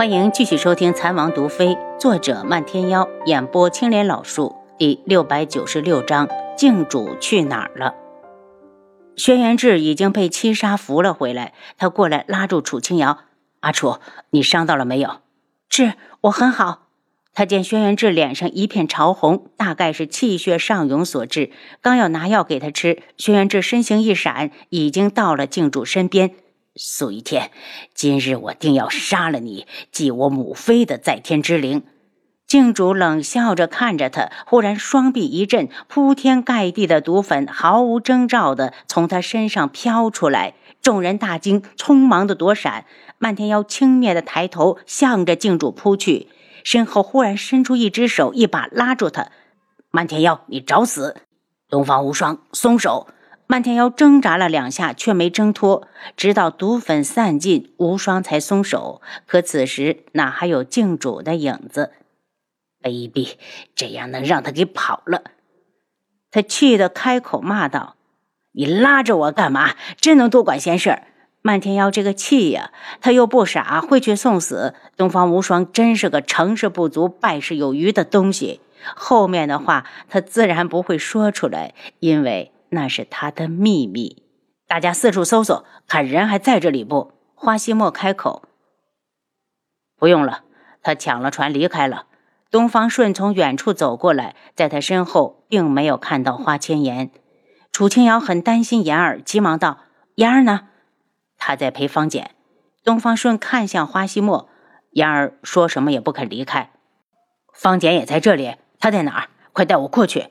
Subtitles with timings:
[0.00, 6.26] 欢迎继续收听《残王毒妃》，作者漫天妖，演播青莲老树，第六百九十六章：
[6.56, 7.94] 靖主去哪儿了？
[9.14, 13.18] 轩辕志已经被七杀扶了回来，他过来拉住楚清瑶
[13.60, 13.98] ：“阿楚，
[14.30, 15.16] 你伤到了没有
[15.68, 16.86] ？”“志，我很好。”
[17.34, 21.50] 他见轩辕志脸上一片潮红，大概是气血上涌所致，
[21.82, 26.30] 刚要拿药给他吃，轩辕志身形一闪，已经到了靖主身边。
[26.76, 27.50] 苏一天，
[27.94, 31.82] 今日我定要杀了你，祭我母妃的在天之灵。
[32.46, 42.84] 靖主冷笑着看着他，忽然双臂一震，铺天盖地的毒粉毫无征兆的从他身上飘出来，众人大惊，匆忙的躲闪。
[43.18, 46.28] 漫天妖轻蔑的抬头，向着靖主扑去，
[46.62, 49.30] 身后忽然伸出一只手，一把拉住他。
[49.90, 51.16] 漫天妖，你找死！
[51.68, 53.08] 东方无双，松手！
[53.50, 59.02] 漫天妖挣扎了两下，却没挣脱，直到毒粉散尽，无双才松手。
[59.26, 61.90] 可此时哪还有靖主的影子？
[62.80, 63.32] 卑鄙！
[63.74, 65.24] 这样能让他给跑了？
[66.30, 67.96] 他气得开口骂道
[68.54, 69.74] ：“你拉着我干嘛？
[70.00, 71.02] 真能多管闲事！”
[71.42, 74.74] 漫天妖这个气呀，他又不傻，会去送死。
[74.96, 78.60] 东方无双真是个成事不足败事有余的东西。
[78.94, 82.52] 后面的话他自然不会说出来，因为。
[82.70, 84.24] 那是他的秘密，
[84.66, 87.12] 大家四处搜索，看人还在这里不？
[87.34, 88.42] 花希墨开口
[89.96, 90.44] ：“不用了，
[90.82, 92.06] 他抢了船离开了。”
[92.50, 97.10] 东方顺从远处走过来，在他身后并没有看到花千颜。
[97.70, 99.78] 楚清瑶很担心言儿，急忙道
[100.16, 100.68] ：“言儿呢？
[101.38, 102.34] 他在陪方简。”
[102.84, 104.48] 东方顺看向花希墨，
[104.90, 106.72] 言儿说什么也不肯离开。
[107.54, 109.28] 方简也在这里，他在哪儿？
[109.52, 110.28] 快带我过去。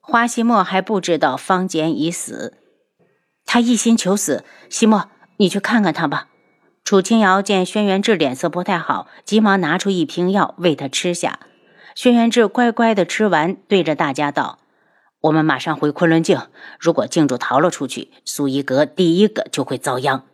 [0.00, 2.54] 花希墨还不知道方简已死，
[3.44, 4.44] 他一心求死。
[4.68, 6.28] 希墨，你去看看他吧。
[6.82, 11.38] 楚清瑶见轩辕志脸色不太好，急忙拿出一瓶药喂他吃下。
[11.94, 14.58] 轩辕志乖乖的吃完，对着大家道
[15.20, 16.40] ：“我们马上回昆仑镜。
[16.80, 20.24] 如果镜主逃了出去，苏一阁第一个就会遭殃。”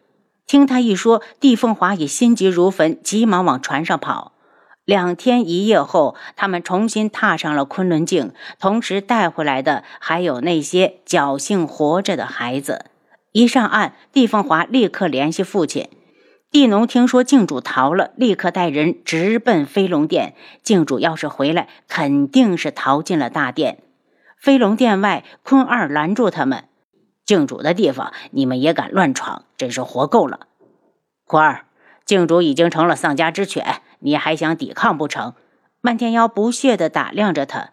[0.47, 4.36] 听他一说，帝凤华也心急如焚，急忙往船上跑。
[4.87, 12.85] 两天一夜后，他们重新踏上了昆仑镜，同时带回来的还有那些侥幸活着的孩子。
[13.33, 15.89] 一上岸，帝凤华立刻联系父亲。
[16.53, 20.37] 帝农听说镜主逃了，立刻带人直奔飞龙殿。
[20.63, 23.83] 镜主要是回来，肯定是逃进了大殿。
[24.39, 26.63] 飞龙殿外，坤二拦住他们
[27.27, 30.47] ：“镜主的地方，你们也敢乱闯，真是活够了！”
[31.27, 31.65] 坤二，
[32.05, 33.83] 镜主已经成了丧家之犬。
[34.01, 35.35] 你还想抵抗不成？
[35.81, 37.71] 漫天妖不屑地打量着他。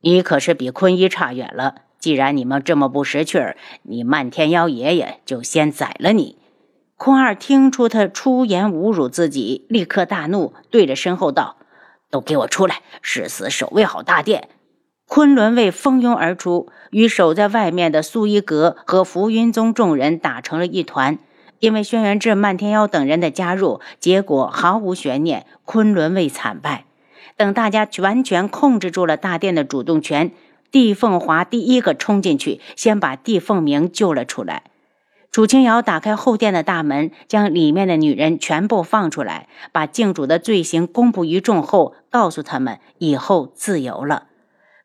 [0.00, 1.82] 你可是比坤一差远了。
[1.98, 6.38] 既然你们这么不识趣儿，你漫天妖爷爷就先宰了你。
[6.96, 11.56] 坤二听出他出言侮辱自己，立刻大怒，对着身后道
[12.10, 14.48] ：“都给我出来，誓死守卫好大殿！”
[15.08, 21.18] 昆仑卫蜂拥而出，与守在外面的苏一阁和浮云宗众人打成了一团。
[21.60, 26.84] 因为轩辕志、漫天妖等人的加入，结果毫无悬念，昆仑卫惨败。
[27.36, 30.32] 等大家完全控制住了大殿的主动权，
[30.70, 34.64] 帝凤华第一个冲进去，先把帝凤鸣救了出来。
[35.32, 44.28] 楚清瑶打开后殿的大门，将里面的女人全部放出来，把靖主的罪行公布于众后，告诉他们以后自由了。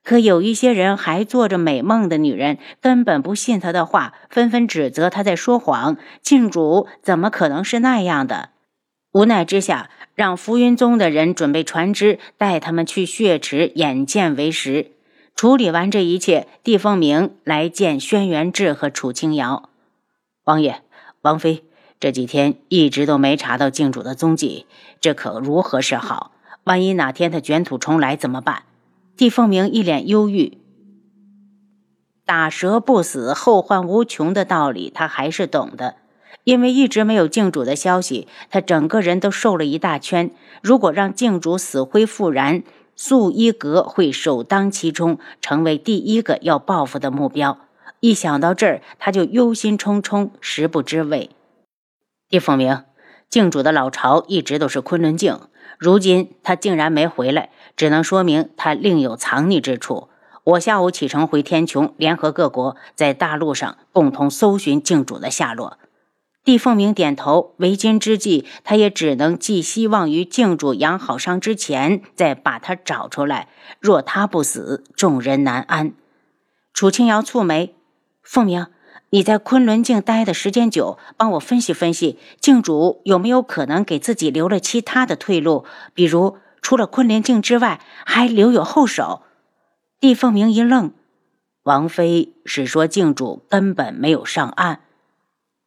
[0.04, 5.98] 可有一些人还做着美梦的女人，根本不信他的话，纷纷指责他在说谎。
[6.22, 8.50] 靖主怎么可能是那样的？
[9.12, 14.92] 无奈之下，让浮云宗的人准备船只，带他们去血池眼见为实。
[15.36, 19.70] 处理完这一切，帝凤鸣来见轩辕志和楚清瑶。
[20.44, 20.82] 王爷、
[21.22, 21.64] 王妃
[22.00, 24.66] 这几天一直都没查到靖主的踪迹，
[25.00, 26.32] 这可如何是好？
[26.64, 28.64] 万一哪天他卷土重来怎么办？
[29.22, 30.58] 帝凤鸣一脸忧郁，
[32.26, 35.98] 打蛇不死，后患无穷的道理他还是懂的。
[36.44, 40.32] 因为一直没有靖主的消息，他整个人都瘦了一大圈。
[40.64, 42.64] 如果让靖主死灰复燃，
[42.96, 47.60] 素衣阁会首当其冲，成为第一个要报复的目标。
[48.00, 51.30] 一想到这儿，他就忧心忡忡，食不知味。
[52.28, 52.84] 帝凤鸣，
[53.32, 55.40] 靖主的老巢一直都是昆仑镜。
[55.80, 60.10] 如今他竟然没回来，只能说明他另有藏匿之处。
[60.44, 65.78] 我下午启程回天穹，联合各国在大陆上共同搜寻镜主的下落。
[66.44, 73.48] 帝凤鸣点头，为今之计，他也只能寄希望于镜主养好伤之前再把他找出来。
[73.80, 75.94] 若他不死，众人难安。
[76.74, 77.76] 楚清瑶蹙眉
[78.24, 78.66] ：“凤鸣，
[79.14, 85.66] 你在昆仑镜待的时间久，帮我分析分析，镜主有没有可能给自己留了其他的退路？
[85.94, 89.24] 比如除了昆仑镜之外，还留有后手？
[90.00, 90.94] 帝凤鸣一愣，
[91.64, 94.80] 王妃是说镜主根本没有上岸。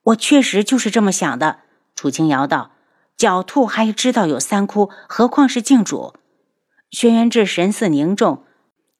[0.04, 1.58] 我确实就是这么想的。
[1.94, 2.70] 楚清瑶道
[3.18, 6.14] ：“狡兔还知道有三窟，何况是镜主？”
[6.90, 8.44] 轩辕志神色凝重。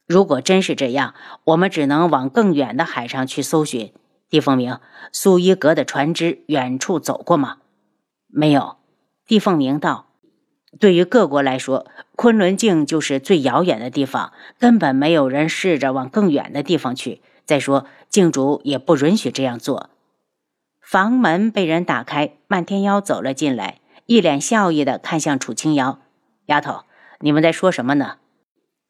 [0.07, 1.15] 如果真是这样，
[1.45, 3.95] 我们只能往更远的海上去搜寻。
[4.35, 4.81] 帝凤鸣，
[5.13, 7.59] 苏一阁的船只远处走过吗？
[8.27, 8.79] 没有。
[9.29, 10.09] 帝凤鸣道
[10.81, 11.87] ：“对于各国来说，
[12.17, 17.23] 昆仑镜就是最遥远的地方，根本没有人试着往更远的地方去。
[17.45, 19.91] 再说，镜主也不允许这样做。”
[20.83, 26.01] 房门被人打开，漫天妖走了进来，一脸笑意的看向楚清瑶
[26.47, 26.81] ：“丫头，
[27.21, 28.17] 你们在说什么呢？”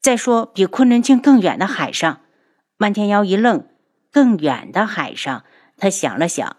[0.01, 2.21] 再说，比昆仑镜更远的海上，
[2.79, 3.67] 漫天妖一愣。
[4.15, 5.43] 更远的海上，
[5.77, 6.59] 他想了想，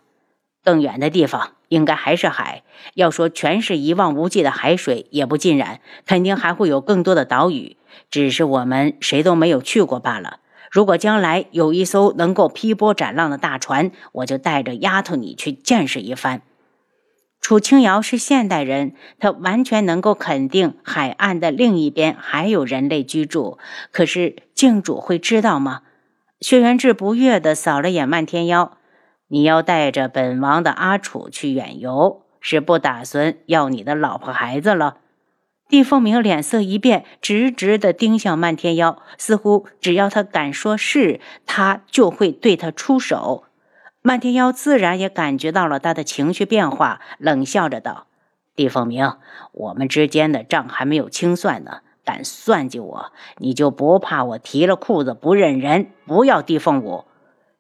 [0.62, 2.64] 更远的地方应该还是海。
[2.96, 7.78] 要说全是一望无际的海水，也不尽然，肯定还会有更多的岛屿，
[8.12, 10.40] 只是我们谁都没有去过罢了。
[10.70, 16.42] 如果将来有一艘能够劈波斩浪的大船，我就带着丫头你去见识一番。
[17.40, 23.58] 楚清瑶是现代人，他完全能够肯定海岸的另一边还有人类居住。
[23.94, 25.84] 可是镜主会知道吗？
[26.40, 28.78] 轩辕志不悦地扫了眼漫天妖
[29.30, 34.98] ：“你要带着本王的阿楚去远游，是不打算要你的老婆孩子了？”
[35.68, 43.46] 帝凤鸣脸色一变，直直地盯向漫天妖，似乎只要他敢说是，他就会对他出手。
[44.04, 48.06] 漫天妖自然也感觉到了他的情绪变化，冷笑着道
[48.56, 49.14] ：“帝凤鸣，
[49.54, 55.88] 我们之间的账还没有清算呢，敢算计我，你就不怕我提了裤子不认人？
[56.06, 57.06] 不要帝凤舞！”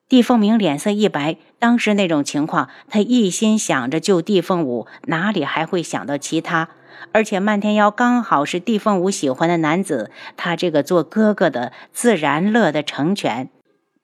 [0.07, 6.69] 帝凤鸣脸色一白，当时那种情况，他一心想着救帝凤舞，哪里还会想到其他？
[7.11, 13.49] 而且漫天妖刚好是帝凤舞喜欢的男子，他这个做哥哥的自然乐得成全。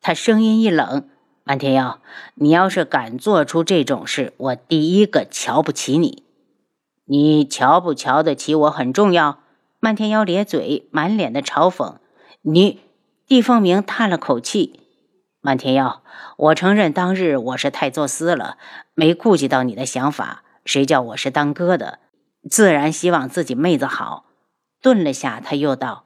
[0.01, 1.07] 他声音一冷。
[1.43, 1.99] 漫天妖，
[2.35, 6.23] 你要是敢做出这种事，我第一个瞧不起你。
[7.05, 9.39] 你瞧不瞧得起我很重要。
[9.83, 11.95] 漫天妖咧嘴，满脸的嘲讽。
[12.43, 12.81] 你，
[13.25, 14.79] 帝凤鸣叹了口气。
[15.41, 16.03] 漫天妖，
[16.37, 18.57] 我承认当日我是太作死了，
[18.93, 20.43] 没顾及到你的想法。
[20.65, 21.97] 谁叫我是当哥的，
[22.47, 24.25] 自然希望自己妹子好。
[24.83, 26.05] 顿了下，他又道。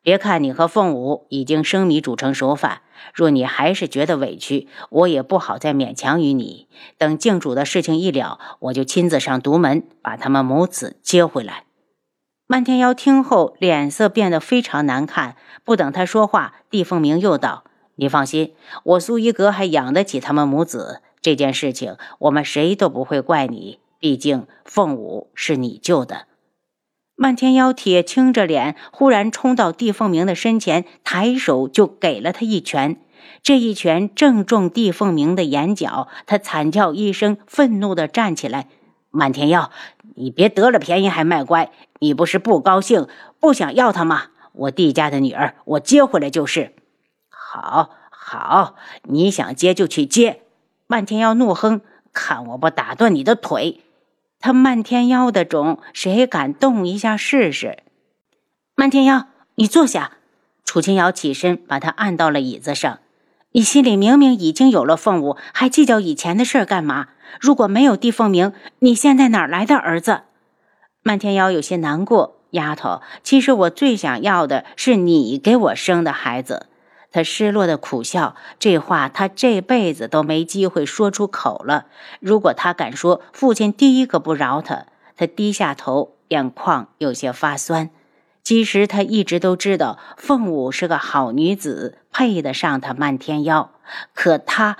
[0.00, 2.80] 别看你和凤舞已经生米煮成熟饭，
[3.12, 6.68] 若你还是觉得委屈，我也不好再勉强于你。
[6.96, 11.64] 等静主的事情一了，我就亲自上独门把他们母子接回来。
[12.50, 15.36] 漫天妖听后脸色变得非常难看。
[15.62, 17.62] 不等他说话，帝凤鸣又道
[17.94, 21.00] ：“你放心，我苏一阁还养得起他们母子。
[21.20, 23.78] 这件事情，我们谁都不会怪你。
[24.00, 26.26] 毕竟凤舞是你救的。”
[27.14, 32.96] 漫天妖铁青着脸，忽然冲到帝凤鸣的身前，抬手就给了他一拳。
[33.44, 38.66] 这一拳正中帝凤鸣的眼角，他惨叫一声，愤怒地站起来
[39.10, 39.70] ：“漫天妖，
[40.20, 41.72] 你别得了便宜还卖乖！
[41.98, 43.08] 你不是不高兴，
[43.40, 44.24] 不想要她吗？
[44.52, 46.74] 我弟家的女儿，我接回来就是。
[47.30, 50.42] 好，好，你想接就去接。”
[50.86, 51.80] 漫天妖怒哼
[52.12, 53.80] ：“看我不打断你的腿！”
[54.38, 57.78] 他漫天妖的种，谁敢动一下试试？
[58.74, 60.12] 漫天妖，你坐下。
[60.64, 62.98] 楚清瑶起身，把他按到了椅子上。
[63.52, 67.08] 你心里明明已经有了凤舞，还计较以前的事儿干嘛？
[67.38, 70.22] 如果没有帝凤鸣，你现在哪来的儿子？
[71.02, 72.36] 漫天妖有些难过。
[72.50, 76.66] 丫头，其实我最想要的是你给我生的孩子。
[77.12, 81.86] 他失落的苦笑，这话他这辈子都没机会说出口了。
[82.18, 84.86] 如果他敢说，父亲第一个不饶他。
[85.16, 87.90] 他低下头，眼眶有些发酸。
[88.42, 93.70] 其实他一直都知道凤舞是个好女子，配得上他漫天妖。
[94.14, 94.76] 可他，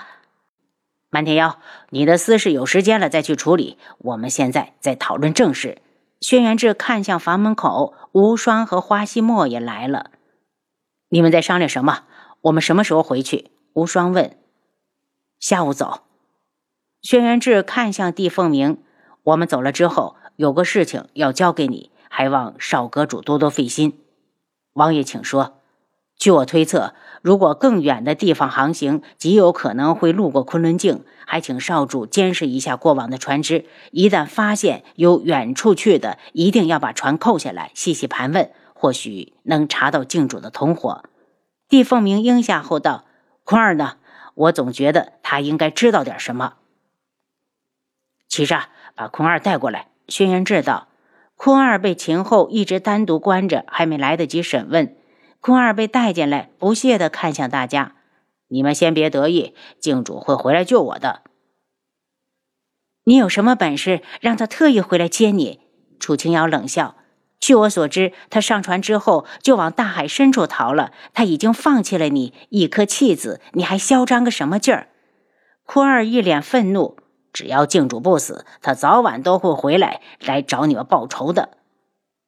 [1.13, 3.77] 漫天妖，你的私事有时间了再去处理。
[3.97, 5.81] 我们现在在讨论正事。
[6.21, 10.11] 轩辕志看向房门口，无双和花希墨也来了。
[11.09, 12.05] 你们在商量什么？
[12.43, 13.51] 我们什么时候回去？
[13.73, 14.37] 无双问。
[15.37, 16.03] 下午走。
[17.01, 18.81] 轩辕志看向帝凤鸣
[19.23, 23.99] ：“我们走了之后，有个事情要交给你，还望少阁主多多费心。”
[24.73, 25.60] 王爷，请说。
[26.21, 33.65] 据我推测，如果更远的地方航行，极有可能会路过昆仑镜，还请少主监视一下过往的船只。
[33.89, 41.03] 一旦发现有远处去的，一定要把船扣下来，细细盘问，或许能查到镜主的同伙。
[41.67, 43.05] 帝凤鸣应下后道
[43.43, 43.97] ：“坤儿呢？
[44.35, 46.53] 我总觉得他应该知道点什么。
[48.29, 49.87] 七杀，把坤二带过来。
[50.07, 50.87] 轩辕志道。
[51.35, 54.95] 坤二被秦后一直单独关着，还没来得及审问。
[55.41, 57.95] 坤二被带进来，不屑地看向大家
[58.49, 61.23] ：“你们先别得意，靖主会回来救我的。
[63.05, 65.59] 你有什么本事，让他特意回来接你？”
[65.99, 66.95] 楚清瑶冷笑
[67.41, 70.91] ：“据我所知，他上船之后就往大海深处逃了。
[71.15, 74.89] 他已经放弃了你，一颗弃子，你还嚣张个什么劲儿？”
[75.65, 76.97] 坤二一脸愤怒。
[77.33, 81.57] 只要靖主不死，他早晚都会回来来找你们报仇的。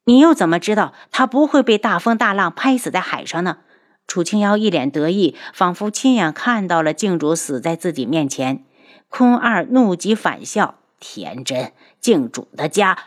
[0.06, 3.58] 你又怎么知道他不会被大风大浪拍死在海上呢？
[4.06, 8.64] 楚清瑶一脸得意，仿佛亲眼看到了静主死在自己面前。
[9.08, 12.98] 空二怒极反笑：“天真，静主的家。”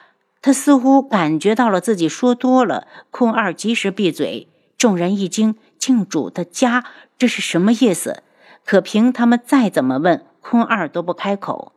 [0.42, 2.88] 他似乎感觉到了自己说多了。
[3.12, 6.86] 空二及时闭嘴，众人一惊：“静主的家，
[7.18, 8.24] 这是什么意思？”
[8.66, 11.74] 可凭他们再怎么问，空二都不开口。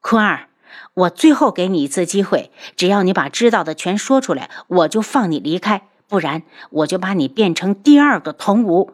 [0.00, 0.48] 坤二，
[0.94, 8.92] 我最后给你一次机会，只要你把知道的全说出来，我就放你离开；不然，我就把你变成第二个童武。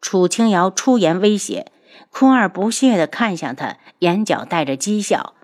[0.00, 1.66] 楚清瑶出言威胁。
[2.10, 5.34] 坤儿不屑地看向他，眼角带着讥笑：“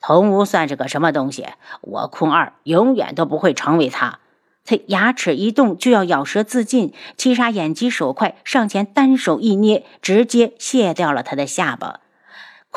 [0.00, 1.46] 童武算是个什么东西？
[1.82, 4.20] 我坤儿永远都不会成为他。”
[4.64, 12.00] 他牙齿一动就要咬舌自尽，七杀眼疾手快，上前单手一捏，直接卸掉了他的下巴。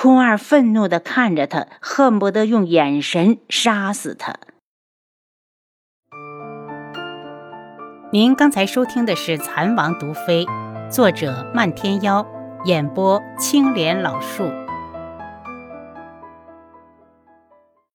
[0.01, 4.34] 空二愤怒的看着他，恨不得用眼神杀死他。
[8.13, 10.46] 您刚才收听的是《蚕王毒妃》，
[10.89, 12.25] 作者漫天妖，
[12.63, 14.50] 演播青莲老树。